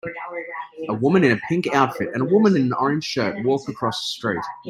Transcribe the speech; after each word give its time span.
A 0.89 0.95
woman 0.95 1.23
in 1.23 1.31
a 1.33 1.37
pink 1.47 1.67
outfit 1.75 2.09
and 2.15 2.23
a 2.23 2.25
woman 2.25 2.55
in 2.55 2.63
an 2.63 2.73
orange 2.73 3.03
shirt 3.03 3.45
walk 3.45 3.69
across 3.69 3.99
a 4.03 4.07
street. 4.17 4.41